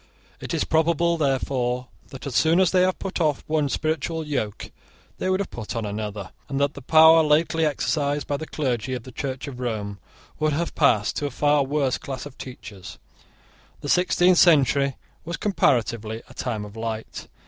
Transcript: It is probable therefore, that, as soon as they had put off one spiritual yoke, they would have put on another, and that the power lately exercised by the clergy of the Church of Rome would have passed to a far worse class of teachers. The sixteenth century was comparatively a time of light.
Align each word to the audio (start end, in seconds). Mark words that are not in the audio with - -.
It 0.39 0.51
is 0.51 0.63
probable 0.63 1.15
therefore, 1.15 1.85
that, 2.07 2.25
as 2.25 2.33
soon 2.33 2.59
as 2.59 2.71
they 2.71 2.81
had 2.81 2.97
put 2.97 3.21
off 3.21 3.43
one 3.45 3.69
spiritual 3.69 4.25
yoke, 4.25 4.71
they 5.19 5.29
would 5.29 5.39
have 5.39 5.51
put 5.51 5.75
on 5.75 5.85
another, 5.85 6.31
and 6.49 6.59
that 6.59 6.73
the 6.73 6.81
power 6.81 7.21
lately 7.21 7.67
exercised 7.67 8.25
by 8.25 8.37
the 8.37 8.47
clergy 8.47 8.95
of 8.95 9.03
the 9.03 9.11
Church 9.11 9.47
of 9.47 9.59
Rome 9.59 9.99
would 10.39 10.53
have 10.53 10.73
passed 10.73 11.17
to 11.17 11.27
a 11.27 11.29
far 11.29 11.63
worse 11.63 11.99
class 11.99 12.25
of 12.25 12.35
teachers. 12.39 12.97
The 13.81 13.89
sixteenth 13.89 14.39
century 14.39 14.95
was 15.23 15.37
comparatively 15.37 16.23
a 16.27 16.33
time 16.33 16.65
of 16.65 16.75
light. 16.75 17.27